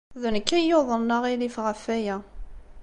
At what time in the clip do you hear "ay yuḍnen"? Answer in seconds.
0.57-1.15